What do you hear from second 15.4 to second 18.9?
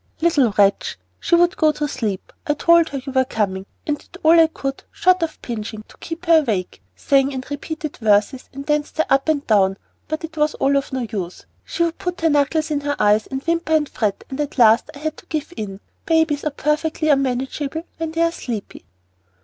in. Babies are perfectly unmanageable when they are sleepy."